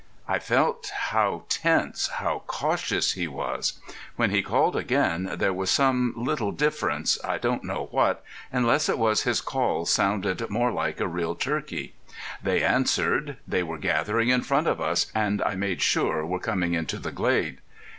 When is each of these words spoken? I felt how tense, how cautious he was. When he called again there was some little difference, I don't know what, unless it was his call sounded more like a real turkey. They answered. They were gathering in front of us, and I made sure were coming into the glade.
I 0.27 0.39
felt 0.39 0.89
how 1.11 1.43
tense, 1.47 2.07
how 2.15 2.41
cautious 2.47 3.11
he 3.11 3.27
was. 3.27 3.73
When 4.15 4.31
he 4.31 4.41
called 4.41 4.75
again 4.75 5.35
there 5.37 5.53
was 5.53 5.69
some 5.69 6.15
little 6.17 6.51
difference, 6.51 7.19
I 7.23 7.37
don't 7.37 7.63
know 7.63 7.87
what, 7.91 8.23
unless 8.51 8.89
it 8.89 8.97
was 8.97 9.25
his 9.25 9.41
call 9.41 9.85
sounded 9.85 10.49
more 10.49 10.71
like 10.71 10.99
a 10.99 11.07
real 11.07 11.35
turkey. 11.35 11.93
They 12.41 12.63
answered. 12.63 13.37
They 13.47 13.61
were 13.61 13.77
gathering 13.77 14.29
in 14.29 14.41
front 14.41 14.65
of 14.65 14.81
us, 14.81 15.05
and 15.13 15.39
I 15.43 15.53
made 15.53 15.83
sure 15.83 16.25
were 16.25 16.39
coming 16.39 16.73
into 16.73 16.97
the 16.97 17.11
glade. 17.11 17.59